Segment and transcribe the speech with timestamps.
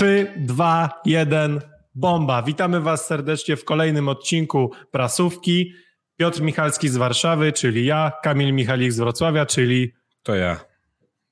[0.00, 1.60] 3, 2, 1,
[1.94, 2.42] bomba.
[2.42, 5.72] Witamy Was serdecznie w kolejnym odcinku Prasówki.
[6.16, 9.92] Piotr Michalski z Warszawy, czyli ja, Kamil Michalik z Wrocławia, czyli...
[10.22, 10.60] To ja.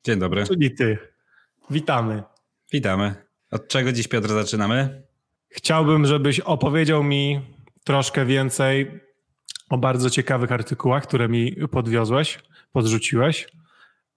[0.04, 0.46] Dzień dobry.
[0.46, 0.99] Czyli Ty.
[1.71, 2.23] Witamy.
[2.73, 3.14] Witamy.
[3.50, 5.03] Od czego dziś, Piotr, zaczynamy?
[5.48, 7.41] Chciałbym, żebyś opowiedział mi
[7.85, 9.00] troszkę więcej
[9.71, 12.39] o bardzo ciekawych artykułach, które mi podwiozłeś,
[12.72, 13.46] podrzuciłeś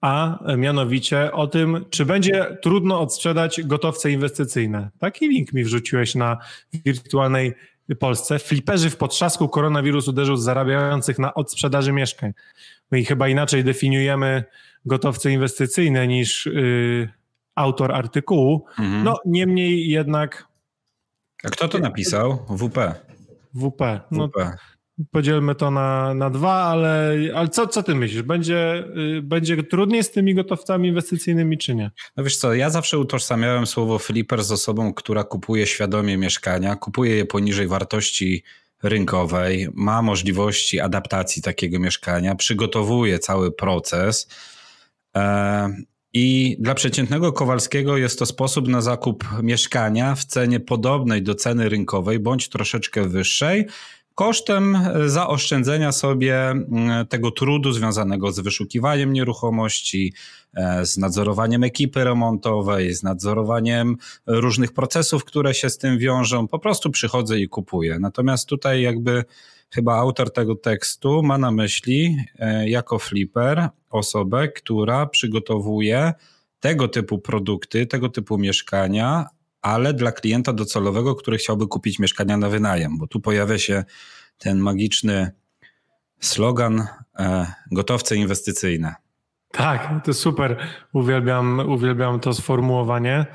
[0.02, 4.90] a mianowicie o tym, czy będzie trudno odsprzedać gotowce inwestycyjne.
[4.98, 6.38] Taki link mi wrzuciłeś na
[6.72, 7.54] wirtualnej
[7.98, 8.38] Polsce.
[8.38, 12.32] Fliperzy w potrzasku koronawirus uderzył zarabiających na odsprzedaży mieszkań.
[12.90, 14.44] My chyba inaczej definiujemy
[14.86, 17.08] gotowce inwestycyjne niż yy,
[17.54, 18.64] autor artykułu.
[18.78, 19.04] Mhm.
[19.04, 20.48] No niemniej jednak...
[21.44, 22.46] A kto to napisał?
[22.48, 22.94] WP.
[23.54, 24.00] WP.
[24.10, 24.56] No, WP
[25.10, 28.22] podzielmy to na, na dwa, ale, ale co, co ty myślisz?
[28.22, 28.84] Będzie,
[29.18, 31.90] y, będzie trudniej z tymi gotowcami inwestycyjnymi, czy nie?
[32.16, 37.16] No wiesz co, ja zawsze utożsamiałem słowo flipper z osobą, która kupuje świadomie mieszkania, kupuje
[37.16, 38.42] je poniżej wartości
[38.82, 44.28] rynkowej, ma możliwości adaptacji takiego mieszkania, przygotowuje cały proces.
[45.16, 45.76] E,
[46.12, 51.68] I dla przeciętnego Kowalskiego jest to sposób na zakup mieszkania w cenie podobnej do ceny
[51.68, 53.66] rynkowej bądź troszeczkę wyższej,
[54.14, 56.54] kosztem zaoszczędzenia sobie
[57.08, 60.14] tego trudu związanego z wyszukiwaniem nieruchomości,
[60.54, 63.96] e, z nadzorowaniem ekipy remontowej, z nadzorowaniem
[64.26, 66.48] różnych procesów, które się z tym wiążą.
[66.48, 67.98] Po prostu przychodzę i kupuję.
[67.98, 69.24] Natomiast tutaj jakby
[69.70, 76.12] chyba autor tego tekstu ma na myśli e, jako flipper osobę, która przygotowuje
[76.60, 79.26] tego typu produkty, tego typu mieszkania,
[79.62, 83.84] ale dla klienta docelowego, który chciałby kupić mieszkania na wynajem, bo tu pojawia się
[84.38, 85.30] ten magiczny
[86.20, 86.86] slogan
[87.18, 88.94] e, gotowce inwestycyjne.
[89.52, 90.56] Tak, to super.
[90.92, 93.26] Uwielbiam, uwielbiam to sformułowanie.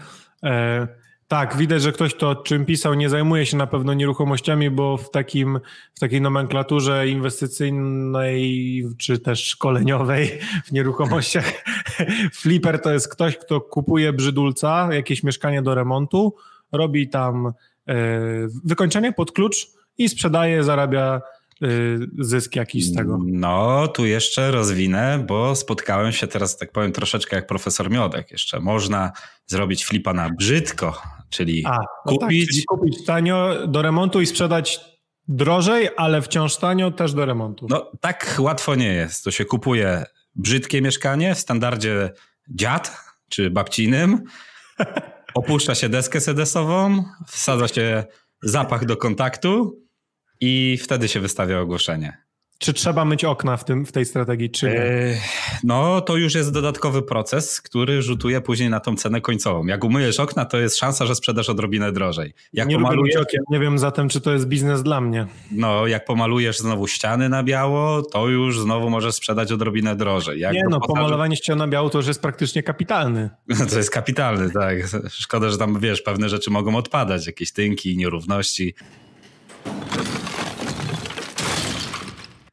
[0.43, 0.87] E,
[1.27, 5.11] tak, widać, że ktoś to, czym pisał, nie zajmuje się na pewno nieruchomościami, bo w,
[5.11, 5.59] takim,
[5.93, 11.51] w takiej nomenklaturze inwestycyjnej czy też szkoleniowej w nieruchomościach
[12.41, 16.35] flipper to jest ktoś, kto kupuje brzydulca, jakieś mieszkanie do remontu,
[16.71, 17.53] robi tam e,
[18.63, 21.21] wykończenie pod klucz i sprzedaje, zarabia
[21.63, 23.19] Y, zysk jakiś z tego.
[23.25, 28.59] No, tu jeszcze rozwinę, bo spotkałem się teraz, tak powiem, troszeczkę jak profesor Miodek jeszcze.
[28.59, 29.11] Można
[29.45, 32.45] zrobić flipa na brzydko, czyli A, no kupić...
[32.45, 34.79] Tak, czyli kupić tanio do remontu i sprzedać
[35.27, 37.67] drożej, ale wciąż tanio też do remontu.
[37.69, 39.23] No, tak łatwo nie jest.
[39.23, 40.05] To się kupuje
[40.37, 42.11] brzydkie mieszkanie w standardzie
[42.49, 42.97] dziad
[43.29, 44.23] czy babcinym,
[45.35, 48.05] opuszcza się deskę sedesową, wsadza się
[48.43, 49.81] zapach do kontaktu
[50.41, 52.26] i wtedy się wystawia ogłoszenie.
[52.59, 55.17] Czy trzeba myć okna w, tym, w tej strategii, czy nie?
[55.63, 59.65] No, to już jest dodatkowy proces, który rzutuje później na tą cenę końcową.
[59.65, 62.33] Jak umyjesz okna, to jest szansa, że sprzedasz odrobinę drożej.
[62.53, 63.15] Jak nie pomalujesz...
[63.15, 65.27] okiem, nie wiem zatem, czy to jest biznes dla mnie.
[65.51, 70.39] No, jak pomalujesz znowu ściany na biało, to już znowu możesz sprzedać odrobinę drożej.
[70.39, 73.29] Jak nie no, pomalowanie ścian na biało to już jest praktycznie kapitalny.
[73.71, 74.77] to jest kapitalny, tak.
[75.09, 78.75] Szkoda, że tam, wiesz, pewne rzeczy mogą odpadać, jakieś tynki, nierówności.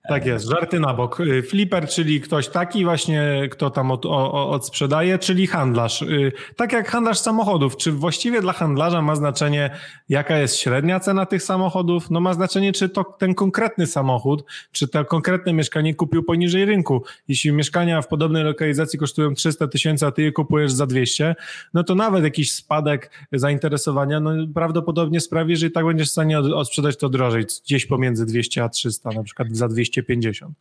[0.09, 1.20] Tak jest, żarty na bok.
[1.20, 6.03] Y, flipper, czyli ktoś taki właśnie, kto tam od, o, odsprzedaje, czyli handlarz.
[6.03, 7.76] Y, tak jak handlarz samochodów.
[7.76, 9.70] Czy właściwie dla handlarza ma znaczenie,
[10.09, 12.10] jaka jest średnia cena tych samochodów?
[12.10, 17.03] No ma znaczenie, czy to ten konkretny samochód, czy to konkretne mieszkanie kupił poniżej rynku.
[17.28, 21.34] Jeśli mieszkania w podobnej lokalizacji kosztują 300 tysięcy, a ty je kupujesz za 200,
[21.75, 26.38] no to nawet jakiś spadek zainteresowania no prawdopodobnie sprawi, że i tak będziesz w stanie
[26.38, 30.56] odsprzedać to drożej, gdzieś pomiędzy 200 a 300, na przykład za 200 250.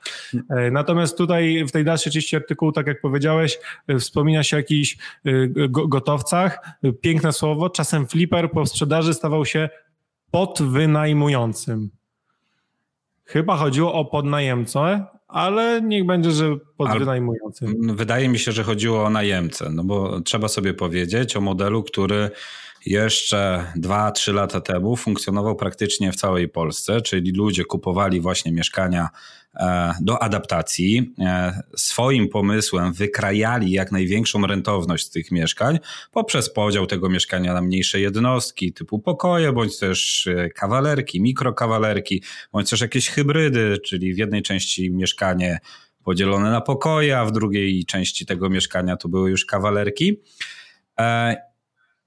[0.50, 4.60] E, natomiast tutaj w tej dalszej części artykułu, tak jak powiedziałeś, e, wspomina się o
[4.60, 5.32] jakichś e,
[5.70, 6.60] gotowcach.
[7.02, 7.70] Piękne słowo.
[7.70, 9.70] Czasem flipper po sprzedaży stawał się
[10.32, 11.90] podwynajmującym.
[13.26, 17.96] Chyba chodziło o podnajemcę, ale niech będzie, że podwynajmującym.
[17.96, 22.30] Wydaje mi się, że chodziło o najemcę, no bo trzeba sobie powiedzieć o modelu, który
[22.86, 29.10] jeszcze 2-3 lata temu funkcjonował praktycznie w całej Polsce, czyli ludzie kupowali właśnie mieszkania
[29.56, 31.14] e, do adaptacji.
[31.20, 35.80] E, swoim pomysłem wykrajali jak największą rentowność z tych mieszkań
[36.12, 42.70] poprzez podział tego mieszkania na mniejsze jednostki typu pokoje, bądź też e, kawalerki, mikrokawalerki, bądź
[42.70, 45.60] też jakieś hybrydy, czyli w jednej części mieszkanie
[46.04, 50.20] podzielone na pokoje, a w drugiej części tego mieszkania to były już kawalerki.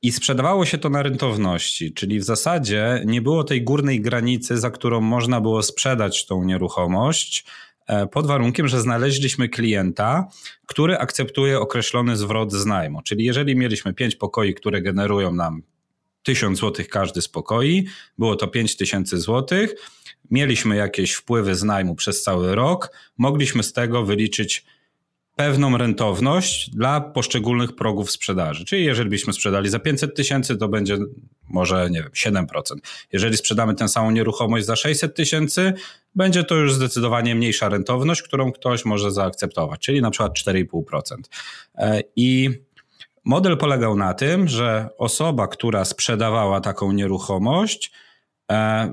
[0.02, 4.70] I sprzedawało się to na rentowności, czyli w zasadzie nie było tej górnej granicy, za
[4.70, 7.44] którą można było sprzedać tą nieruchomość,
[7.86, 10.28] e, pod warunkiem, że znaleźliśmy klienta,
[10.66, 13.02] który akceptuje określony zwrot z najmu.
[13.02, 15.62] Czyli jeżeli mieliśmy pięć pokoi, które generują nam
[16.22, 17.86] 1000 zł każdy z pokoi,
[18.18, 19.58] było to 5000 zł.
[20.30, 24.64] Mieliśmy jakieś wpływy z najmu przez cały rok, mogliśmy z tego wyliczyć
[25.36, 28.64] pewną rentowność dla poszczególnych progów sprzedaży.
[28.64, 30.98] Czyli jeżeli byśmy sprzedali za 500 tysięcy, to będzie
[31.48, 32.10] może, nie wiem,
[32.46, 32.46] 7%.
[33.12, 35.72] Jeżeli sprzedamy tę samą nieruchomość za 600 tysięcy,
[36.14, 41.16] będzie to już zdecydowanie mniejsza rentowność, którą ktoś może zaakceptować, czyli na przykład 4,5%.
[41.74, 42.50] E, I
[43.24, 47.92] model polegał na tym, że osoba, która sprzedawała taką nieruchomość,
[48.50, 48.92] e,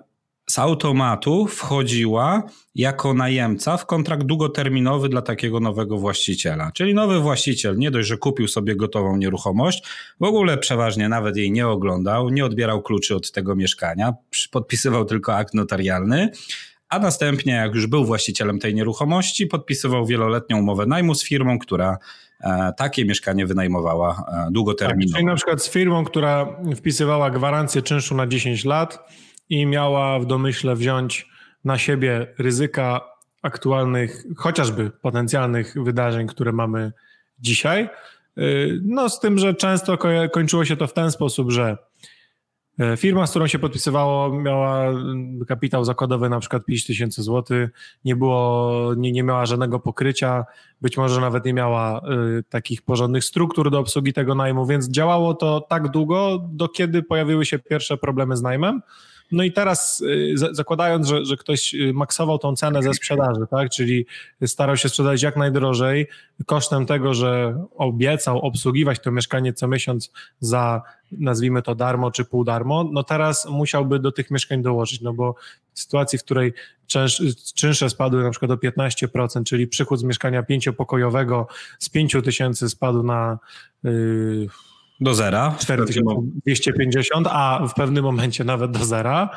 [0.49, 2.43] z automatu wchodziła
[2.75, 6.71] jako najemca w kontrakt długoterminowy dla takiego nowego właściciela.
[6.73, 9.83] Czyli nowy właściciel nie dość, że kupił sobie gotową nieruchomość,
[10.19, 14.13] w ogóle przeważnie nawet jej nie oglądał, nie odbierał kluczy od tego mieszkania,
[14.51, 16.29] podpisywał tylko akt notarialny,
[16.89, 21.97] a następnie, jak już był właścicielem tej nieruchomości, podpisywał wieloletnią umowę najmu z firmą, która
[22.41, 25.11] e, takie mieszkanie wynajmowała długoterminowo.
[25.11, 28.99] Tak, czyli na przykład z firmą, która wpisywała gwarancję czynszu na 10 lat,
[29.49, 31.27] i miała w domyśle wziąć
[31.65, 33.01] na siebie ryzyka
[33.41, 36.91] aktualnych, chociażby potencjalnych wydarzeń, które mamy
[37.39, 37.89] dzisiaj.
[38.37, 39.97] Y, no, z tym, że często
[40.31, 41.77] kończyło się to w ten sposób, że
[42.79, 44.93] e, firma, z którą się podpisywało, miała
[45.47, 47.21] kapitał zakładowy na przykład 5 tysięcy
[48.05, 50.45] nie było, nie, nie miała żadnego pokrycia,
[50.81, 52.01] być może nawet nie miała
[52.39, 57.03] y, takich porządnych struktur do obsługi tego najmu, więc działało to tak długo, do kiedy
[57.03, 58.81] pojawiły się pierwsze problemy z najmem.
[59.33, 63.69] No i teraz y, zakładając, że, że ktoś y, maksował tą cenę ze sprzedaży, tak,
[63.69, 64.05] czyli
[64.45, 66.07] starał się sprzedać jak najdrożej,
[66.45, 70.81] kosztem tego, że obiecał obsługiwać to mieszkanie co miesiąc za
[71.11, 75.35] nazwijmy to darmo czy pół darmo, no teraz musiałby do tych mieszkań dołożyć, no bo
[75.73, 76.53] w sytuacji, w której
[77.55, 81.47] czynsze spadły na przykład o 15%, czyli przychód z mieszkania pięciopokojowego
[81.79, 83.39] z 5 tysięcy spadł na
[83.83, 84.47] yy,
[85.03, 85.55] do zera.
[85.59, 89.29] 4250, a w pewnym momencie nawet do zera.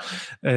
[0.44, 0.52] E,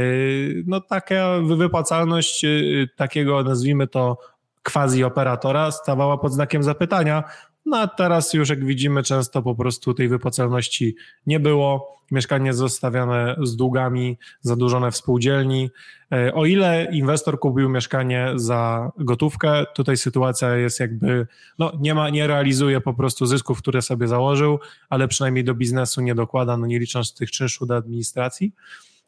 [0.65, 2.49] no taka wypłacalność e,
[2.95, 4.17] takiego, nazwijmy to,
[4.63, 7.23] quasi operatora stawała pod znakiem zapytania.
[7.69, 10.95] No a teraz już jak widzimy często po prostu tej wypłacalności
[11.25, 15.69] nie było, mieszkanie zostawiane z długami, zadłużone w spółdzielni.
[16.11, 21.27] E, o ile inwestor kupił mieszkanie za gotówkę, tutaj sytuacja jest jakby,
[21.59, 26.01] no nie ma, nie realizuje po prostu zysków, które sobie założył, ale przynajmniej do biznesu
[26.01, 28.53] nie dokłada, no nie licząc tych czynszów do administracji.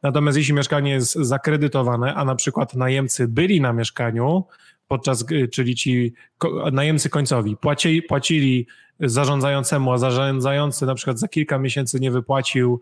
[0.04, 4.44] Natomiast jeśli mieszkanie jest zakredytowane, a na przykład najemcy byli na mieszkaniu,
[4.91, 6.13] podczas, czyli ci
[6.71, 8.67] najemcy końcowi płacili, płacili
[8.99, 12.81] zarządzającemu, a zarządzający na przykład za kilka miesięcy nie wypłacił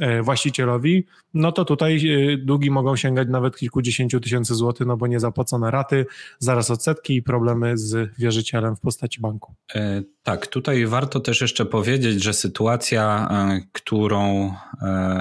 [0.00, 5.06] e, właścicielowi, no to tutaj e, długi mogą sięgać nawet kilkudziesięciu tysięcy złotych, no bo
[5.06, 6.06] niezapłacone raty,
[6.38, 9.54] zaraz odsetki i problemy z wierzycielem w postaci banku.
[9.74, 13.28] E, tak, tutaj warto też jeszcze powiedzieć, że sytuacja,
[13.72, 14.54] którą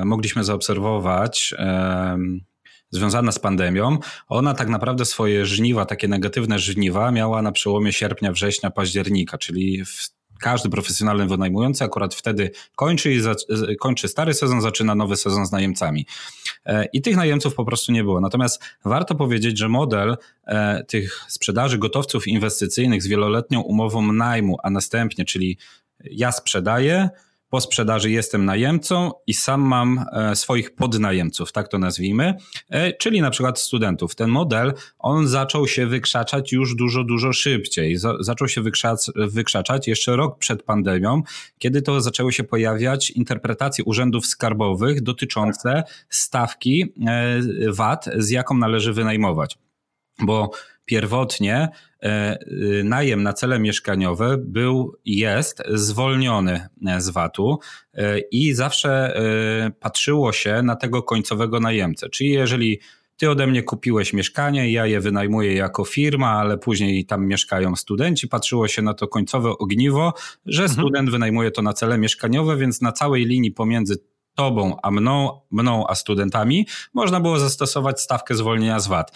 [0.05, 1.53] mogliśmy zaobserwować,
[2.91, 3.97] związana z pandemią,
[4.27, 9.85] ona tak naprawdę swoje żniwa, takie negatywne żniwa miała na przełomie sierpnia, września, października, czyli
[9.85, 13.35] w każdy profesjonalny wynajmujący akurat wtedy kończy, i za,
[13.79, 16.05] kończy stary sezon, zaczyna nowy sezon z najemcami.
[16.65, 18.21] E, I tych najemców po prostu nie było.
[18.21, 24.69] Natomiast warto powiedzieć, że model e, tych sprzedaży gotowców inwestycyjnych z wieloletnią umową najmu, a
[24.69, 25.57] następnie, czyli
[26.03, 27.09] ja sprzedaję,
[27.49, 32.33] po sprzedaży jestem najemcą i sam mam e, swoich podnajemców, tak to nazwijmy,
[32.69, 34.15] e, czyli na przykład studentów.
[34.15, 37.97] Ten model, on zaczął się wykrzaczać już dużo, dużo szybciej.
[38.19, 41.21] Zaczął się wykrzac, wykrzaczać jeszcze rok przed pandemią,
[41.57, 47.39] kiedy to zaczęły się pojawiać interpretacje urzędów skarbowych dotyczące stawki e,
[47.71, 49.57] VAT, z jaką należy wynajmować.
[50.19, 50.51] Bo
[50.85, 51.69] pierwotnie
[52.83, 57.59] najem na cele mieszkaniowe był, jest zwolniony e, z VAT-u
[57.93, 59.13] e, i zawsze
[59.79, 62.09] patrzyło się na tego końcowego najemcę.
[62.09, 62.79] Czyli jeżeli
[63.17, 68.27] ty ode mnie kupiłeś mieszkanie, ja je wynajmuję jako firma, ale później tam mieszkają studenci.
[68.27, 70.13] Patrzyło się na to końcowe ogniwo,
[70.45, 70.79] że mhm.
[70.79, 73.97] student wynajmuje to na cele mieszkaniowe, więc na całej linii pomiędzy
[74.39, 79.11] tobą a mną, mną a studentami można było zastosować stawkę zwolnienia z VAT.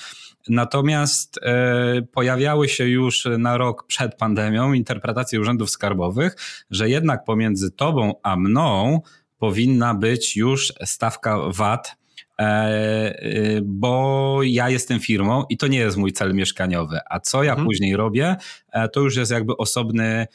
[0.49, 6.35] Natomiast e, pojawiały się już na rok przed pandemią interpretacje urzędów skarbowych,
[6.71, 9.01] że jednak pomiędzy tobą a mną
[9.37, 11.95] powinna być już stawka VAT
[12.39, 16.99] E, e, bo ja jestem firmą i to nie jest mój cel mieszkaniowy.
[17.09, 17.67] A co ja mhm.
[17.67, 18.35] później robię,
[18.93, 20.27] to już jest jakby osobny.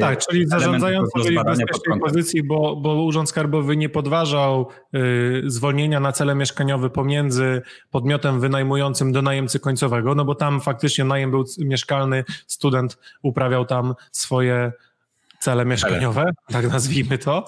[0.00, 6.00] Tak, czyli zarządzający byli w bezpiecznej pozycji, bo, bo Urząd Skarbowy nie podważał y, zwolnienia
[6.00, 11.44] na cele mieszkaniowe pomiędzy podmiotem wynajmującym do najemcy końcowego, no bo tam faktycznie najem był
[11.58, 14.72] mieszkalny, student uprawiał tam swoje
[15.40, 17.44] cele mieszkaniowe, tak nazwijmy to,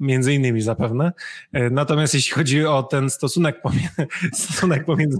[0.00, 1.12] między innymi zapewne.
[1.52, 4.06] Natomiast jeśli chodzi o ten stosunek pomiędzy,
[4.42, 5.18] stosunek pomiędzy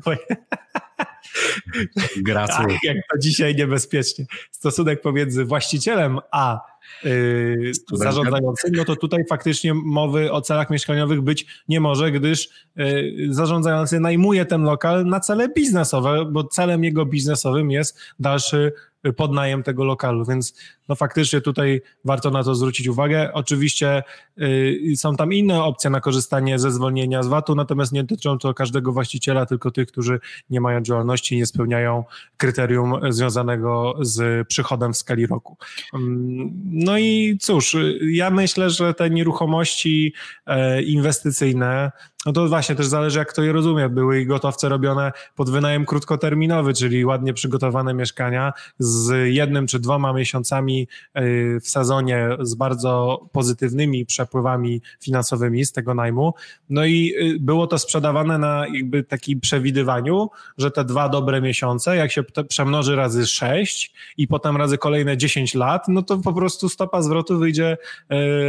[2.16, 4.26] Gra tak, jak to dzisiaj niebezpiecznie.
[4.50, 6.60] Stosunek pomiędzy właścicielem a
[7.04, 13.26] yy, zarządzającym, no to tutaj faktycznie mowy o celach mieszkaniowych być nie może, gdyż yy,
[13.30, 18.72] zarządzający najmuje ten lokal na cele biznesowe, bo celem jego biznesowym jest dalszy
[19.16, 20.54] podnajem tego lokalu, więc
[20.88, 23.32] no faktycznie tutaj warto na to zwrócić uwagę.
[23.32, 24.02] Oczywiście
[24.38, 28.54] y, są tam inne opcje na korzystanie ze zwolnienia z VAT-u, natomiast nie dotyczą to
[28.54, 32.04] każdego właściciela, tylko tych, którzy nie mają działalności i nie spełniają
[32.36, 35.56] kryterium związanego z przychodem w skali roku.
[35.94, 37.76] Mm, no i cóż,
[38.10, 40.14] ja myślę, że te nieruchomości
[40.46, 41.92] e, inwestycyjne
[42.26, 43.88] no to właśnie też zależy, jak to je rozumie.
[43.88, 50.12] Były i gotowce robione pod wynajem krótkoterminowy, czyli ładnie przygotowane mieszkania z jednym czy dwoma
[50.12, 56.34] miesiącami y, w sezonie z bardzo pozytywnymi przepływami finansowymi z tego najmu.
[56.70, 61.96] No i y, było to sprzedawane na jakby takim przewidywaniu, że te dwa dobre miesiące,
[61.96, 66.68] jak się przemnoży razy sześć i potem razy kolejne 10 lat, no to po prostu
[66.68, 67.76] stopa zwrotu wyjdzie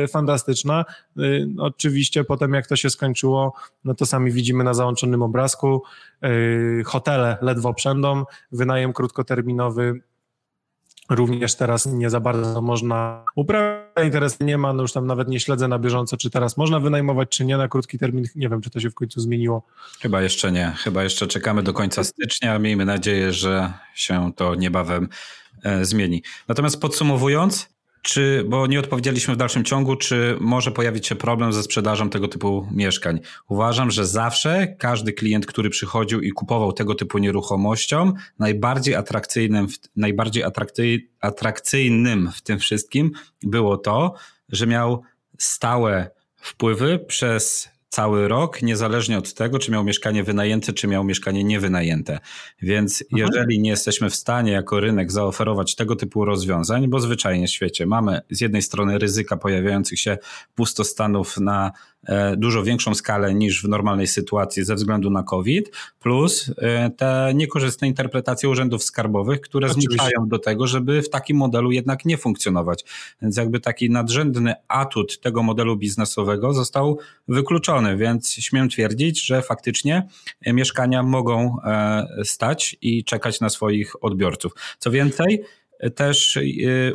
[0.04, 0.86] y, fantastyczna.
[1.58, 3.54] Oczywiście potem jak to się skończyło,
[3.84, 5.84] no to sami widzimy na załączonym obrazku.
[6.22, 10.02] Yy, hotele ledwo przędą, wynajem krótkoterminowy
[11.16, 13.82] również teraz nie za bardzo można uprawiać.
[14.04, 17.30] Interesu nie ma, no już tam nawet nie śledzę na bieżąco, czy teraz można wynajmować,
[17.30, 18.26] czy nie na krótki termin.
[18.36, 19.64] Nie wiem, czy to się w końcu zmieniło.
[20.02, 20.74] Chyba jeszcze nie.
[20.78, 22.60] Chyba jeszcze czekamy do końca stycznia.
[22.60, 25.10] Miejmy nadzieję, że się to niebawem
[25.64, 26.24] e, zmieni.
[26.48, 27.70] Natomiast podsumowując,
[28.02, 32.28] czy, bo nie odpowiedzieliśmy w dalszym ciągu, czy może pojawić się problem ze sprzedażą tego
[32.28, 33.20] typu mieszkań.
[33.48, 40.44] Uważam, że zawsze każdy klient, który przychodził i kupował tego typu nieruchomością, najbardziej atrakcyjnym, najbardziej
[41.22, 43.12] atrakcyjnym w tym wszystkim
[43.44, 44.14] było to,
[44.50, 45.04] że miał
[45.38, 51.44] stałe wpływy przez cały rok, niezależnie od tego, czy miał mieszkanie wynajęte, czy miał mieszkanie
[51.44, 52.20] niewynajęte.
[52.62, 53.20] Więc mhm.
[53.20, 57.86] jeżeli nie jesteśmy w stanie jako rynek zaoferować tego typu rozwiązań, bo zwyczajnie w świecie
[57.86, 60.18] mamy z jednej strony ryzyka pojawiających się
[60.56, 61.72] pustostanów na
[62.38, 67.88] dużo większą skalę niż w normalnej sytuacji ze względu na COVID, plus e, te niekorzystne
[67.88, 69.90] interpretacje urzędów skarbowych, które Oczywiście.
[69.92, 72.86] zmuszają do tego, żeby w takim modelu jednak nie funkcjonować.
[73.22, 80.08] Więc jakby taki nadrzędny atut tego modelu biznesowego został wykluczony, więc śmiem twierdzić, że faktycznie
[80.46, 84.52] mieszkania mogą e, stać i czekać na swoich odbiorców.
[84.80, 85.44] Co więcej,
[85.96, 86.40] też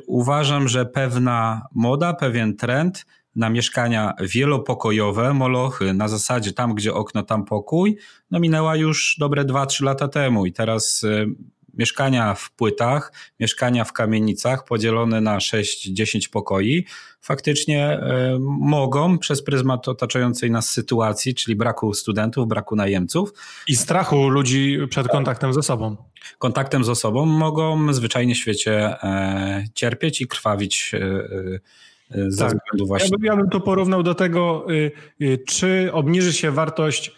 [0.06, 7.22] uważam, że pewna moda, pewien trend na mieszkania wielopokojowe, molochy, na zasadzie tam, gdzie okno,
[7.22, 7.96] tam pokój,
[8.30, 11.26] no minęła już dobre 2-3 lata temu i teraz y,
[11.74, 16.84] mieszkania w płytach, mieszkania w kamienicach podzielone na 6-10 pokoi
[17.20, 23.32] faktycznie y, mogą przez pryzmat otaczającej nas sytuacji, czyli braku studentów, braku najemców.
[23.68, 25.96] I strachu ludzi przed kontaktem ze sobą.
[26.38, 31.60] Kontaktem z osobą mogą zwyczajnie w świecie e, cierpieć i krwawić e, ze
[32.10, 32.22] tak.
[32.28, 33.08] względu właśnie.
[33.12, 37.16] Ja bym, ja bym to porównał do tego, y, y, czy obniży się wartość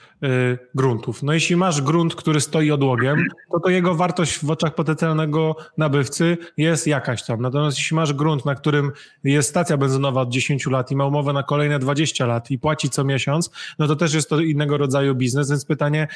[0.74, 1.22] gruntów.
[1.22, 6.38] No jeśli masz grunt, który stoi odłogiem, to to jego wartość w oczach potencjalnego nabywcy
[6.56, 7.40] jest jakaś tam.
[7.40, 8.92] Natomiast jeśli masz grunt, na którym
[9.24, 12.90] jest stacja benzynowa od 10 lat i ma umowę na kolejne 20 lat i płaci
[12.90, 16.08] co miesiąc, no to też jest to innego rodzaju biznes, więc pytanie,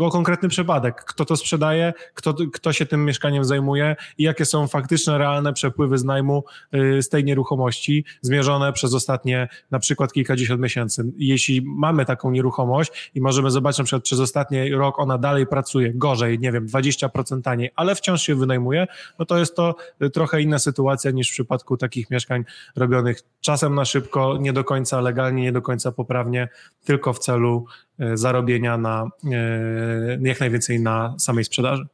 [0.00, 4.44] o y, konkretny przypadek, kto to sprzedaje, kto, kto się tym mieszkaniem zajmuje i jakie
[4.44, 10.12] są faktyczne, realne przepływy z najmu y, z tej nieruchomości zmierzone przez ostatnie na przykład
[10.12, 11.04] kilkadziesiąt miesięcy.
[11.16, 15.92] Jeśli mamy taką nieruchomość, i możemy zobaczyć na przykład przez ostatni rok ona dalej pracuje
[15.94, 18.86] gorzej, nie wiem, 20% taniej, ale wciąż się wynajmuje,
[19.18, 19.74] no to jest to
[20.12, 22.44] trochę inna sytuacja niż w przypadku takich mieszkań
[22.76, 26.48] robionych czasem na szybko, nie do końca legalnie, nie do końca poprawnie,
[26.84, 27.64] tylko w celu
[27.98, 31.86] e, zarobienia na e, jak najwięcej na samej sprzedaży.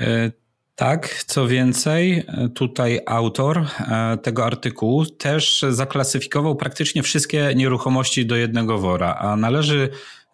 [0.00, 0.30] E,
[0.76, 8.78] tak, co więcej, tutaj autor e, tego artykułu też zaklasyfikował praktycznie wszystkie nieruchomości do jednego
[8.78, 10.25] wora, a należy e,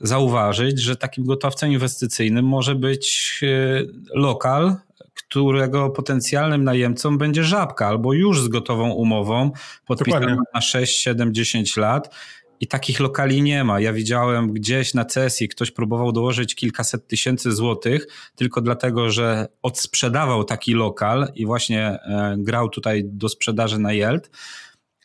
[0.00, 3.82] zauważyć, że takim gotowcem inwestycyjnym może być e,
[4.14, 4.76] lokal,
[5.14, 9.50] którego potencjalnym najemcą będzie żabka albo już z gotową umową
[9.86, 12.14] podpisaną na 6, 7, 10 lat
[12.60, 13.80] i takich lokali nie ma.
[13.80, 18.06] Ja widziałem gdzieś na sesji ktoś próbował dołożyć kilkaset tysięcy złotych
[18.36, 24.30] tylko dlatego, że odsprzedawał taki lokal i właśnie e, grał tutaj do sprzedaży na Yeld.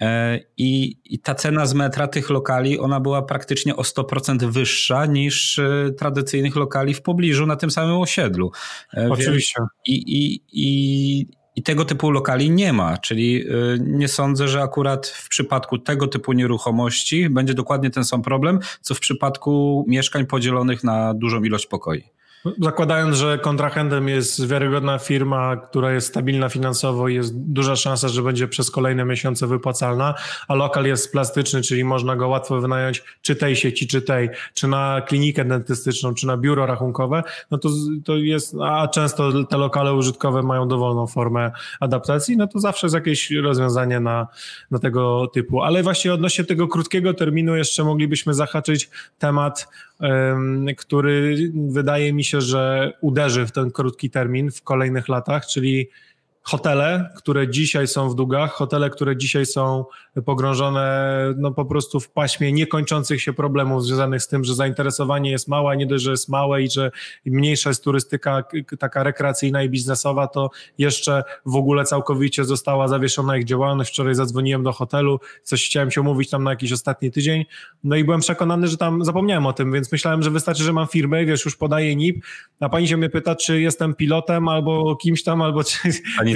[0.02, 5.06] E, I, I ta cena z metra tych lokali, ona była praktycznie o 100% wyższa
[5.06, 8.52] niż e, tradycyjnych lokali w pobliżu na tym samym osiedlu.
[9.10, 9.62] Oczywiście.
[9.88, 13.46] I, i, i I tego typu lokali nie ma, czyli
[13.80, 18.96] nie sądzę, że akurat w przypadku tego typu nieruchomości będzie dokładnie ten sam problem, co
[18.96, 22.04] w przypadku mieszkań podzielonych na dużą ilość pokoi.
[22.62, 28.22] Zakładając, że kontrahentem jest wiarygodna firma, która jest stabilna finansowo i jest duża szansa, że
[28.22, 30.14] będzie przez kolejne miesiące wypłacalna,
[30.48, 34.68] a lokal jest plastyczny, czyli można go łatwo wynająć czy tej sieci, czy tej, czy
[34.68, 37.70] na klinikę dentystyczną, czy na biuro rachunkowe, no to,
[38.06, 42.96] to jest, a często te lokale użytkowe mają dowolną formę adaptacji, no to zawsze jest
[42.96, 44.28] jakieś rozwiązanie na,
[44.72, 45.62] na tego typu.
[45.62, 49.68] Ale właśnie odnośnie tego krótkiego terminu jeszcze moglibyśmy zahaczyć temat
[50.78, 51.38] który
[51.68, 55.90] wydaje mi się, że uderzy w ten krótki termin w kolejnych latach, czyli
[56.48, 59.86] hotele, które dzisiaj są w długach, hotele, które dzisiaj są
[60.26, 65.48] pogrążone no po prostu w paśmie niekończących się problemów związanych z tym, że zainteresowanie jest
[65.48, 66.92] małe, nie dość, że jest małe i że
[67.26, 68.44] mniejsza jest turystyka
[68.80, 73.92] taka rekreacyjna i biznesowa, to jeszcze w ogóle całkowicie została zawieszona ich działalność.
[73.92, 77.46] Wczoraj zadzwoniłem do hotelu, coś chciałem się umówić tam na jakiś ostatni tydzień,
[77.84, 80.88] no i byłem przekonany, że tam zapomniałem o tym, więc myślałem, że wystarczy, że mam
[80.88, 82.26] firmę, wiesz, już podaję NIP,
[82.60, 85.78] a pani się mnie pyta, czy jestem pilotem albo kimś tam, albo czy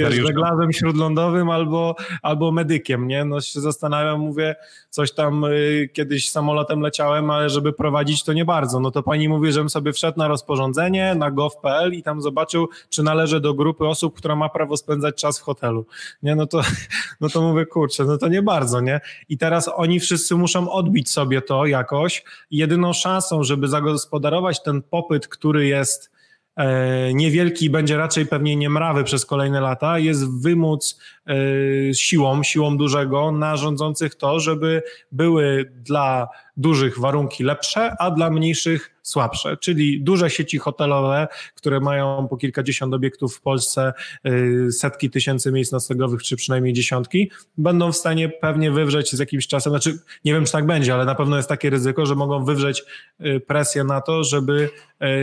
[0.00, 3.24] wiesz, żeglarzem śródlądowym albo, albo medykiem, nie?
[3.24, 4.56] No się zastanawiam, mówię,
[4.90, 8.80] coś tam y, kiedyś samolotem leciałem, ale żeby prowadzić to nie bardzo.
[8.80, 13.02] No to pani mówi, żebym sobie wszedł na rozporządzenie, na gov.pl i tam zobaczył, czy
[13.02, 15.86] należy do grupy osób, która ma prawo spędzać czas w hotelu.
[16.22, 16.60] Nie, no to,
[17.20, 19.00] no to mówię, kurczę, no to nie bardzo, nie?
[19.28, 22.24] I teraz oni wszyscy muszą odbić sobie to jakoś.
[22.50, 26.10] Jedyną szansą, żeby zagospodarować ten popyt, który jest
[27.14, 31.34] niewielki, będzie raczej pewnie niemrawy przez kolejne lata, jest wymóc e,
[31.94, 38.99] siłą, siłą dużego na rządzących to, żeby były dla dużych warunki lepsze, a dla mniejszych
[39.10, 43.92] słabsze, czyli duże sieci hotelowe, które mają po kilkadziesiąt obiektów w Polsce,
[44.26, 49.46] y, setki tysięcy miejsc noclegowych, czy przynajmniej dziesiątki, będą w stanie pewnie wywrzeć z jakimś
[49.46, 52.44] czasem, znaczy nie wiem, czy tak będzie, ale na pewno jest takie ryzyko, że mogą
[52.44, 52.82] wywrzeć
[53.20, 54.70] y, presję na to, żeby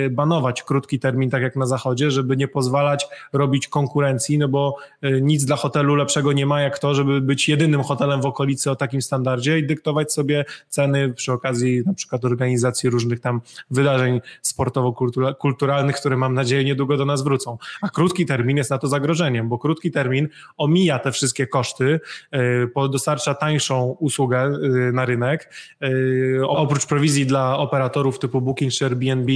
[0.06, 4.76] y, banować krótki termin, tak jak na zachodzie, żeby nie pozwalać robić konkurencji, no bo
[5.22, 8.76] nic dla hotelu lepszego nie ma jak to, żeby być jedynym hotelem w okolicy o
[8.76, 13.42] takim standardzie i dyktować sobie ceny przy okazji na przykład organizacji różnych tam
[13.78, 17.58] wydarzeń sportowo-kulturalnych, które mam nadzieję niedługo do nas wrócą.
[17.82, 22.00] A krótki termin jest na to zagrożeniem, bo krótki termin omija te wszystkie koszty,
[22.32, 24.52] e, dostarcza tańszą usługę e,
[24.92, 25.54] na rynek.
[25.82, 29.32] E, oprócz prowizji dla operatorów typu Booking czy Airbnb,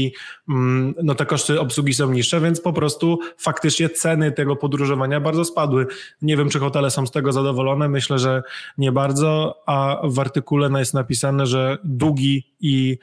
[0.49, 5.45] mm, no te koszty obsługi są niższe, więc po prostu faktycznie ceny tego podróżowania bardzo
[5.45, 5.87] spadły.
[6.21, 8.43] Nie wiem, czy hotele są z tego zadowolone, myślę, że
[8.77, 12.97] nie bardzo, a w artykule jest napisane, że długi i,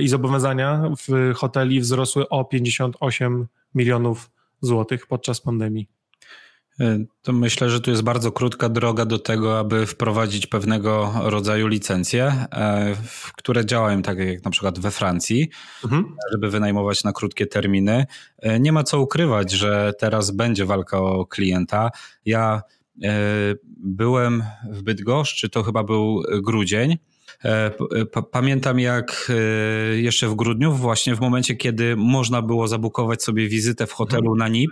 [0.00, 5.88] i zobowiązania w hoteli wzrosły o 58 milionów złotych podczas pandemii.
[6.80, 11.66] E, to myślę, że tu jest bardzo krótka droga do tego, aby wprowadzić pewnego rodzaju
[11.66, 12.96] licencje, e,
[13.36, 15.50] które działają tak jak na przykład we Francji,
[15.84, 16.16] mhm.
[16.32, 18.06] żeby wynajmować na krótkie terminy.
[18.38, 21.90] E, nie ma co ukrywać, że teraz będzie walka o klienta.
[22.24, 22.62] Ja
[23.76, 26.98] byłem w Bydgoszczy, to chyba był grudzień
[28.30, 33.86] pamiętam jak e, jeszcze w grudniu, właśnie w momencie, kiedy można było zabukować sobie wizytę
[33.86, 34.38] w hotelu mhm.
[34.38, 34.70] na NIP,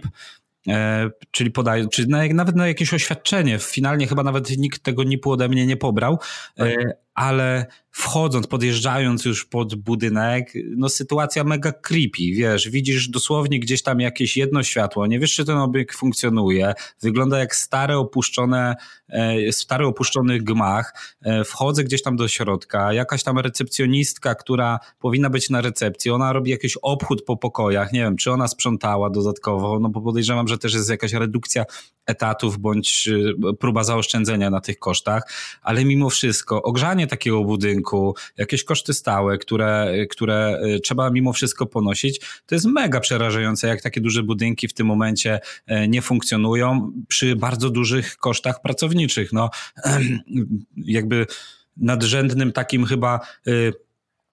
[0.69, 3.59] e, czyli podaję, czy nawet na jakieś oświadczenie.
[3.59, 6.19] Finalnie chyba nawet nikt tego NIP-u ode mnie nie pobrał,
[6.57, 6.69] tak.
[7.15, 14.01] Ale wchodząc, podjeżdżając już pod budynek, no sytuacja mega creepy, wiesz, widzisz dosłownie gdzieś tam
[14.01, 18.75] jakieś jedno światło, nie wiesz, czy ten obiekt funkcjonuje, wygląda jak stare opuszczone,
[19.09, 25.31] e, stary opuszczony gmach, e, wchodzę gdzieś tam do środka, jakaś tam recepcjonistka, która powinna
[25.31, 29.79] być na recepcji, ona robi jakiś obchód po pokojach, nie wiem, czy ona sprzątała dodatkowo,
[29.79, 31.65] no bo podejrzewam, że też jest jakaś redukcja
[32.07, 35.23] etatów bądź e, próba zaoszczędzenia na tych kosztach,
[35.63, 41.67] ale mimo wszystko ogrzanie takiego budynku, jakieś koszty stałe, które, które y, trzeba mimo wszystko
[41.67, 42.21] ponosić.
[42.47, 47.37] To jest mega przerażające, jak takie duże budynki w tym momencie e, nie funkcjonują przy
[47.37, 49.33] bardzo dużych kosztach pracowniczych.
[49.33, 49.51] No,
[50.77, 51.27] jakby
[51.77, 53.73] nadrzędnym takim chyba y,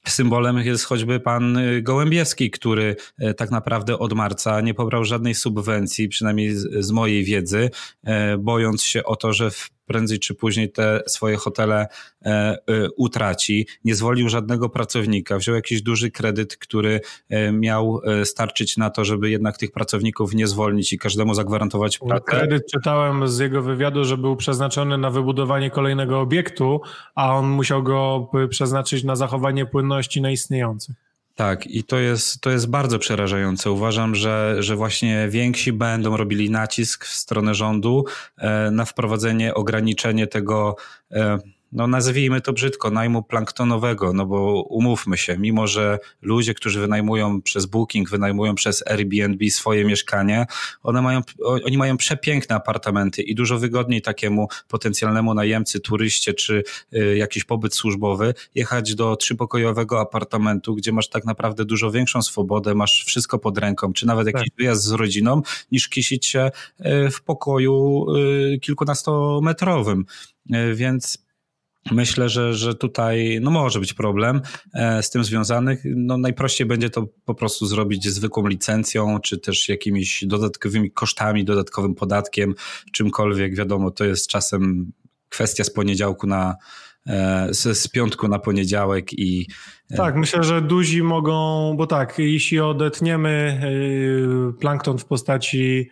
[0.08, 2.96] Symbolem jest choćby pan y, Gołębieski, który
[3.38, 7.70] tak naprawdę od marca nie pobrał żadnej subwencji, przynajmniej z, mojej wiedzy,
[8.04, 11.88] e, bojąc się o to, że w prędzej czy później te swoje hotele
[12.26, 12.58] e, e,
[12.98, 13.68] utraci.
[13.86, 19.30] Nie zwolił żadnego pracownika, wziął jakiś duży kredyt, który e, miał starczyć na to, żeby
[19.30, 22.26] jednak tych pracowników nie zwolnić i każdemu zagwarantować pracę.
[22.26, 26.82] Kredyt czytałem z jego wywiadu, że był przeznaczony na wybudowanie kolejnego obiektu,
[27.16, 31.09] a on musiał go przeznaczyć na zachowanie płynności na istniejących.
[31.40, 33.72] Tak, i to jest, to jest bardzo przerażające.
[33.72, 38.06] Uważam, że, że właśnie więksi będą robili nacisk w stronę rządu
[38.38, 40.76] e, na wprowadzenie, ograniczenie tego
[41.12, 41.40] e,
[41.72, 47.42] no nazwijmy to brzydko, najmu planktonowego, no bo umówmy się, mimo że ludzie, którzy wynajmują
[47.42, 50.46] przez Booking, wynajmują przez Airbnb swoje mieszkanie,
[50.84, 51.22] one mają,
[51.66, 57.76] oni mają przepiękne apartamenty i dużo wygodniej takiemu potencjalnemu najemcy, turyście czy y, jakiś pobyt
[57.76, 63.58] służbowy jechać do trzypokojowego apartamentu, gdzie masz tak naprawdę dużo większą swobodę, masz wszystko pod
[63.58, 64.58] ręką, czy nawet jakiś tak.
[64.58, 70.06] wyjazd z rodziną, niż kisić się y, w pokoju y, kilkunastometrowym.
[70.56, 71.29] Y, więc
[71.92, 74.42] Myślę, że, że tutaj no może być problem
[74.74, 75.78] e, z tym związany.
[75.86, 81.96] No najprościej będzie to po prostu zrobić zwykłą licencją, czy też jakimiś dodatkowymi kosztami, dodatkowym
[81.96, 82.56] podatkiem,
[82.92, 83.56] czymkolwiek.
[83.56, 84.92] Wiadomo, to jest czasem
[85.30, 86.56] kwestia z poniedziałku na,
[87.08, 89.48] e, z, piątku na poniedziałek i.
[89.92, 93.62] E, tak, myślę, że duzi mogą, bo tak, jeśli odetniemy
[94.60, 95.90] plankton w postaci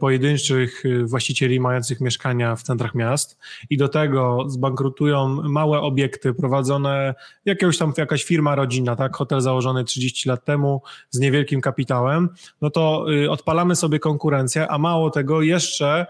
[0.00, 3.38] pojedynczych e, właścicieli mających mieszkania w centrach miast
[3.70, 9.84] i do tego zbankrutują małe obiekty prowadzone, jakiegoś tam jakaś firma rodzinna, tak, hotel założony
[9.84, 12.28] 30 lat temu z niewielkim kapitałem,
[12.60, 16.06] no to e, odpalamy sobie konkurencję, a mało tego jeszcze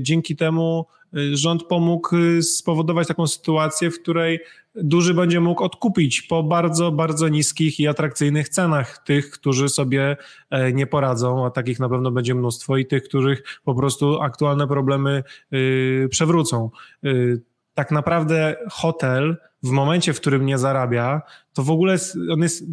[0.00, 0.86] dzięki temu
[1.32, 4.40] rząd pomógł spowodować taką sytuację, w której
[4.74, 10.16] duży będzie mógł odkupić po bardzo, bardzo niskich i atrakcyjnych cenach tych, którzy sobie
[10.50, 14.68] e, nie poradzą, a takich na pewno będzie mnóstwo, i tych, których po prostu aktualne
[14.68, 16.70] problemy y, przewrócą.
[17.04, 17.42] Y,
[17.74, 21.22] tak naprawdę hotel w momencie, w którym nie zarabia,
[21.56, 21.96] to w ogóle
[22.32, 22.64] on jest,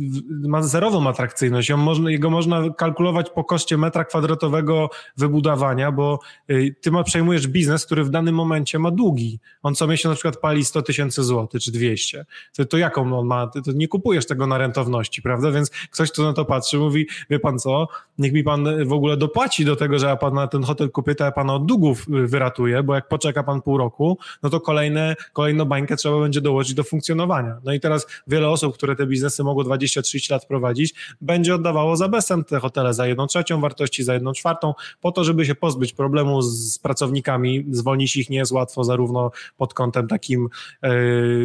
[0.48, 1.72] ma zerową atrakcyjność.
[1.72, 6.20] On można, jego można kalkulować po koszcie metra kwadratowego wybudowania, bo
[6.50, 9.40] y, ty ma, przejmujesz biznes, który w danym momencie ma długi.
[9.62, 12.26] On co miesiąc na przykład pali 100 tysięcy złotych czy 200.
[12.56, 13.48] To, to jaką on ma?
[13.48, 15.52] To nie kupujesz tego na rentowności, prawda?
[15.52, 19.18] Więc ktoś, kto na to patrzy, mówi, wie pan co, niech mi pan w ogóle
[19.18, 22.06] dopłaci do tego, że ja pan na ten hotel kupię, to ja pana od długów
[22.10, 26.42] y, wyratuje, bo jak poczeka pan pół roku, no to kolejne, kolejną bańkę trzeba będzie
[26.42, 27.58] dołożyć do funkcjonowania.
[27.64, 32.10] No i teraz wiele osób, które te biznesy mogą 20-30 lat prowadzić, będzie oddawało za
[32.10, 35.94] bezcen te hotele za jedną trzecią wartości, za jedną czwartą, po to, żeby się pozbyć
[35.94, 37.66] problemu z pracownikami.
[37.72, 40.50] Zwolnić ich nie jest łatwo, zarówno pod kątem takim
[40.82, 40.98] e,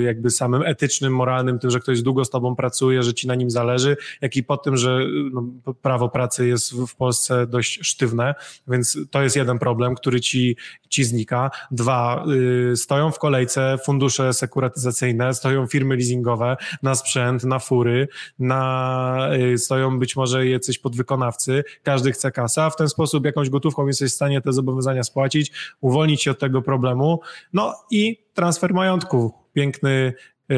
[0.03, 3.51] jakby samym etycznym, moralnym, tym, że ktoś długo z tobą pracuje, że ci na nim
[3.51, 5.01] zależy, jak i pod tym, że
[5.33, 5.45] no,
[5.83, 8.35] prawo pracy jest w Polsce dość sztywne,
[8.69, 10.57] więc to jest jeden problem, który ci,
[10.89, 11.51] ci znika.
[11.71, 12.25] Dwa,
[12.73, 19.59] y, stoją w kolejce fundusze sekuratyzacyjne, stoją firmy leasingowe na sprzęt, na fury, na, y,
[19.59, 24.15] stoją być może jacyś podwykonawcy, każdy chce kasa, w ten sposób jakąś gotówką jesteś w
[24.15, 27.21] stanie te zobowiązania spłacić, uwolnić się od tego problemu,
[27.53, 29.33] no i transfer majątku.
[29.53, 30.13] Piękny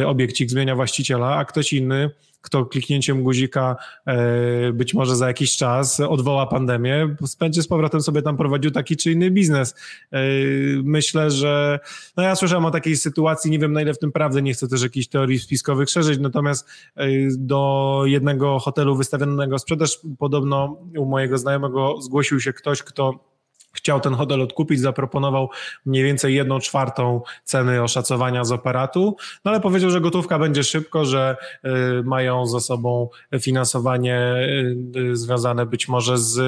[0.06, 3.76] obiekcik zmienia właściciela, a ktoś inny kto kliknięciem guzika
[4.06, 8.96] e, być może za jakiś czas odwoła pandemię, będzie z powrotem sobie tam prowadził taki
[8.96, 9.74] czy inny biznes.
[10.12, 10.20] E,
[10.84, 11.80] myślę, że
[12.16, 14.68] no ja słyszałem o takiej sytuacji, nie wiem na ile w tym prawdy, nie chcę
[14.68, 21.38] też jakichś teorii spiskowych szerzyć, natomiast e, do jednego hotelu wystawionego sprzedaż podobno u mojego
[21.38, 23.29] znajomego zgłosił się ktoś, kto
[23.72, 25.48] chciał ten hotel odkupić, zaproponował
[25.86, 31.04] mniej więcej jedną czwartą ceny oszacowania z operatu, no ale powiedział, że gotówka będzie szybko,
[31.04, 31.68] że y,
[32.04, 33.08] mają za sobą
[33.40, 34.34] finansowanie
[34.96, 36.38] y, związane być może z,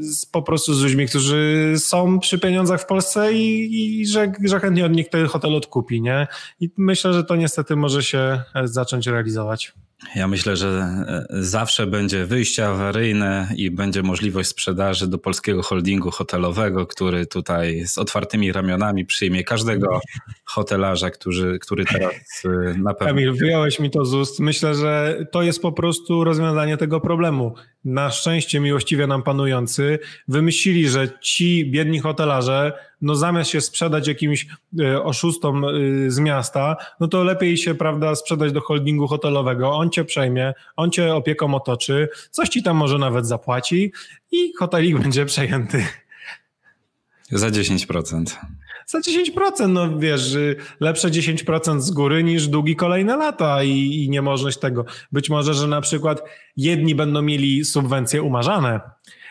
[0.00, 4.60] z po prostu z ludźmi, którzy są przy pieniądzach w Polsce i, i że, że
[4.60, 6.26] chętnie od nich ten hotel odkupi, nie?
[6.60, 9.72] I myślę, że to niestety może się zacząć realizować.
[10.14, 16.10] Ja myślę, że e, zawsze będzie wyjście awaryjne i będzie możliwość sprzedaży do polskiego holdingu
[16.10, 20.00] hotelowego, który tutaj z otwartymi ramionami przyjmie każdego
[20.44, 22.12] hotelarza, który, który teraz
[22.44, 23.14] e, na pewno.
[23.14, 24.40] Kamil, wyjąłeś mi to z ust.
[24.40, 27.54] Myślę, że to jest po prostu rozwiązanie tego problemu.
[27.86, 34.46] Na szczęście miłościwie nam panujący wymyślili, że ci biedni hotelarze no zamiast się sprzedać jakimś
[34.80, 35.70] e, oszustom e,
[36.10, 39.72] z miasta, no to lepiej się, prawda, sprzedać do holdingu hotelowego.
[39.72, 43.92] On cię przejmie, on cię opieką otoczy, coś ci tam może nawet zapłaci
[44.32, 45.86] i hotelik będzie przejęty.
[47.30, 48.36] Za 10%.
[48.86, 54.10] Za 10%, no wiesz, y, lepsze 10% z góry niż długi kolejne lata i, i
[54.10, 54.84] niemożność tego.
[55.12, 56.22] Być może, że na przykład
[56.56, 58.80] jedni będą mieli subwencje umarzane,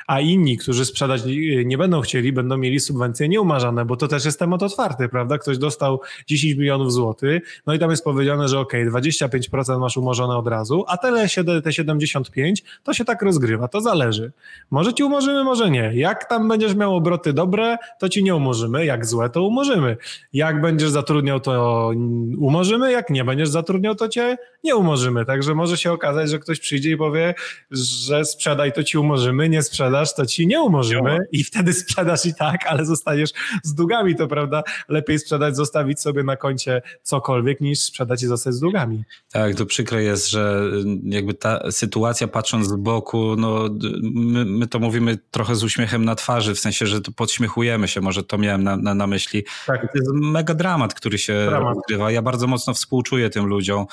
[0.07, 1.21] a inni, którzy sprzedać
[1.65, 5.37] nie będą chcieli, będą mieli subwencje nieumarzane, bo to też jest temat otwarty, prawda?
[5.37, 10.37] Ktoś dostał 10 milionów złotych, no i tam jest powiedziane, że ok, 25% masz umorzone
[10.37, 11.27] od razu, a te,
[11.63, 14.31] te 75 to się tak rozgrywa, to zależy.
[14.71, 15.91] Może ci umorzymy, może nie.
[15.95, 19.97] Jak tam będziesz miał obroty dobre, to ci nie umorzymy, jak złe, to umorzymy.
[20.33, 21.91] Jak będziesz zatrudniał, to
[22.39, 25.25] umorzymy, jak nie będziesz zatrudniał, to cię nie umorzymy.
[25.25, 27.33] Także może się okazać, że ktoś przyjdzie i powie,
[27.71, 29.63] że sprzedaj, to ci umorzymy, nie
[29.95, 33.29] sprzedasz, to ci nie umorzymy i wtedy sprzedasz i tak, ale zostaniesz
[33.63, 34.63] z długami, to prawda?
[34.89, 39.03] Lepiej sprzedać, zostawić sobie na koncie cokolwiek, niż sprzedać i zostać z długami.
[39.31, 40.62] Tak, to przykre jest, że
[41.03, 43.69] jakby ta sytuacja patrząc z boku, no
[44.01, 48.23] my, my to mówimy trochę z uśmiechem na twarzy, w sensie, że podśmiechujemy się, może
[48.23, 49.43] to miałem na, na, na myśli.
[49.67, 49.81] Tak.
[49.81, 51.77] To jest mega dramat, który się dramat.
[51.77, 52.12] odgrywa.
[52.12, 53.86] Ja bardzo mocno współczuję tym ludziom.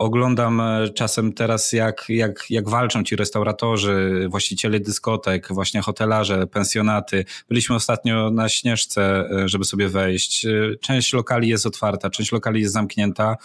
[0.00, 6.46] E, oglądam e, czasem teraz, jak, jak, jak walczą ci restauratorzy, właściciele dyskotek, właśnie hotelarze,
[6.46, 7.24] pensjonaty.
[7.48, 10.46] Byliśmy ostatnio na Śnieżce, e, żeby sobie wejść.
[10.80, 13.36] Część lokali jest otwarta, część lokali jest zamknięta.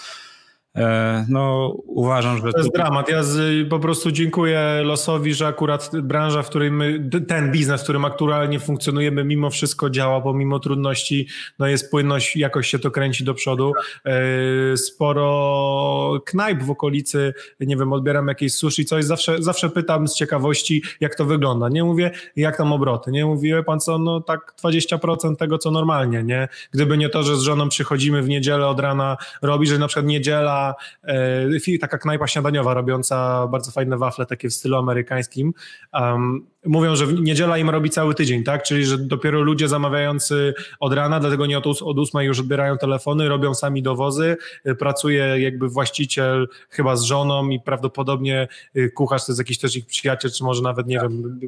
[0.78, 2.52] E, no, uważam, że.
[2.52, 3.10] To jest dramat.
[3.10, 7.84] Ja z, po prostu dziękuję losowi, że akurat branża, w której my, ten biznes, w
[7.84, 11.28] którym aktualnie funkcjonujemy, mimo wszystko działa, pomimo trudności,
[11.60, 13.74] no jest płynność, jakoś się to kręci do przodu.
[14.06, 20.16] E, sporo knajp w okolicy, nie wiem, odbieram jakieś sushi, coś, zawsze, zawsze pytam z
[20.16, 21.70] ciekawości, jak to wygląda.
[21.70, 23.12] Nie mówię, jak tam obroty.
[23.12, 26.48] Nie mówię, pan co, no tak 20% tego, co normalnie, nie?
[26.72, 30.06] Gdyby nie to, że z żoną przychodzimy w niedzielę od rana robi, że na przykład
[30.06, 30.61] niedziela
[31.04, 35.54] E, taka knajpa śniadaniowa robiąca bardzo fajne wafle takie w stylu amerykańskim.
[35.94, 38.64] Um, mówią, że niedziela im robi cały tydzień, tak?
[38.64, 43.30] Czyli, że dopiero ludzie zamawiający od rana, dlatego nie od, od 8 już odbierają telefony,
[43.30, 49.32] robią sami dowozy, y, pracuje jakby właściciel chyba z żoną i prawdopodobnie y, kucharz to
[49.32, 51.10] jest jakiś też ich przyjaciel, czy może nawet, nie tak.
[51.10, 51.40] wiem,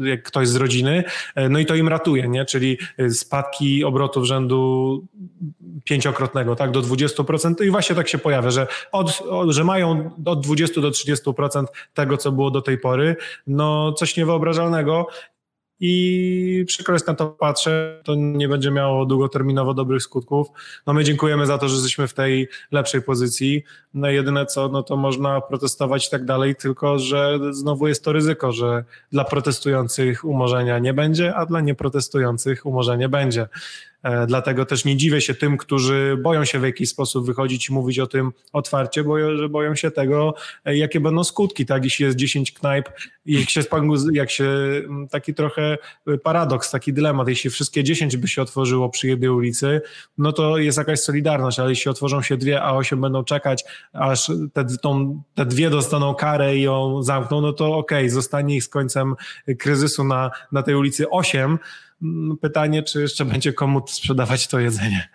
[0.00, 2.44] jak ktoś z rodziny, e, no i to im ratuje, nie?
[2.44, 5.02] Czyli y, spadki obrotów rzędu
[5.84, 6.70] pięciokrotnego, tak?
[6.70, 11.64] Do 20% i właśnie tak się pojawia, że, od, że mają od 20 do 30%
[11.94, 15.06] tego, co było do tej pory, no coś nie niewyobrażalnego
[15.84, 20.48] i przykro jest na to patrzę, to nie będzie miało długoterminowo dobrych skutków.
[20.86, 23.62] No my dziękujemy za to, że jesteśmy w tej lepszej pozycji.
[23.94, 28.12] No jedyne co, no to można protestować i tak dalej, tylko że znowu jest to
[28.12, 33.48] ryzyko, że dla protestujących umorzenia nie będzie, a dla nieprotestujących umorzenie będzie.
[34.02, 37.72] E, dlatego też nie dziwię się tym, którzy boją się w jakiś sposób wychodzić i
[37.72, 40.34] mówić o tym otwarcie, bo że boją się tego,
[40.64, 41.84] e, jakie będą skutki, tak?
[41.84, 42.88] Jeśli jest 10 knajp,
[43.26, 43.62] jak się,
[44.12, 45.78] jak się mm, taki trochę
[46.22, 49.80] paradoks, taki dylemat, jeśli wszystkie 10 by się otworzyło przy jednej ulicy,
[50.18, 54.30] no to jest jakaś solidarność, ale jeśli otworzą się dwie, a osiem będą czekać, aż
[54.52, 58.64] te, tą, te dwie dostaną karę i ją zamkną, no to okej, okay, zostanie ich
[58.64, 59.14] z końcem
[59.58, 61.58] kryzysu na, na tej ulicy osiem,
[62.40, 65.08] pytanie, czy jeszcze będzie komu sprzedawać to jedzenie.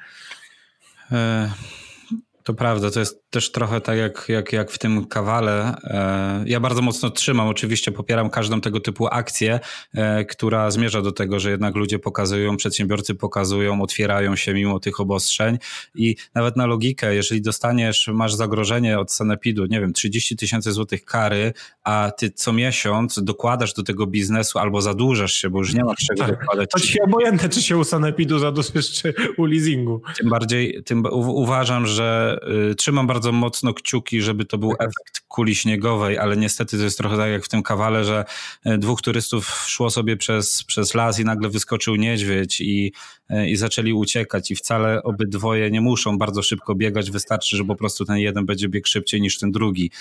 [2.47, 5.75] To prawda, to jest też trochę tak jak, jak, jak w tym kawale.
[5.83, 9.60] E, ja bardzo mocno trzymam, oczywiście popieram każdą tego typu akcję,
[9.93, 14.99] e, która zmierza do tego, że jednak ludzie pokazują, przedsiębiorcy pokazują, otwierają się mimo tych
[14.99, 15.57] obostrzeń
[15.95, 21.05] i nawet na logikę, jeżeli dostaniesz, masz zagrożenie od sanepidu, nie wiem, 30 tysięcy złotych
[21.05, 25.83] kary, a ty co miesiąc dokładasz do tego biznesu albo zadłużasz się, bo już nie
[25.83, 26.69] masz czego tak, dokładać.
[26.71, 30.01] To ci obojętne, czy się u sanepidu zadłużysz, czy u leasingu.
[30.17, 32.37] Tym bardziej, tym uważam, że
[32.78, 37.17] trzymam bardzo mocno kciuki, żeby to był efekt kuli śniegowej, ale niestety to jest trochę
[37.17, 38.26] tak jak w tym kawale, że
[38.65, 42.93] e, dwóch turystów szło sobie przez, przez las i nagle wyskoczył niedźwiedź i,
[43.30, 47.76] e, i zaczęli uciekać i wcale obydwoje nie muszą bardzo szybko biegać, wystarczy, że po
[47.76, 49.91] prostu ten jeden będzie biegł szybciej niż ten drugi.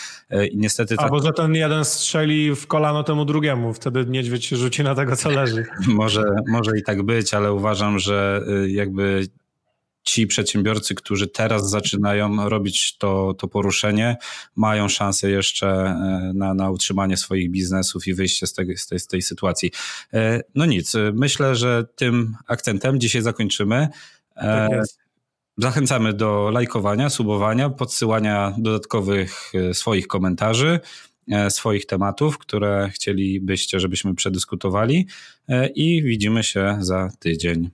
[0.53, 1.11] I niestety A, tak...
[1.11, 5.17] bo za ten jeden strzeli w kolano temu drugiemu, wtedy niedźwiedź się rzuci na tego,
[5.17, 5.67] co leży.
[5.87, 9.27] może, może i tak być, ale uważam, że jakby
[10.07, 14.17] ci przedsiębiorcy, którzy teraz zaczynają robić to, to poruszenie,
[14.57, 19.01] mają szansę jeszcze e, na, na utrzymanie swoich biznesów i wyjście z, tej, z, tej,
[19.01, 19.71] z tej sytuacji.
[20.15, 23.89] E, no nic, myślę, że tym akcentem dzisiaj zakończymy.
[24.37, 24.87] E, tak
[25.59, 30.81] Zachęcamy do lajkowania, subowania, podsyłania dodatkowych swoich komentarzy,
[31.49, 35.07] swoich tematów, które chcielibyście, żebyśmy przedyskutowali
[35.75, 37.71] i widzimy się za tydzień.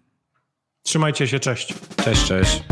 [0.82, 1.74] Trzymajcie się, cześć.
[2.04, 2.62] Cześć, cześć.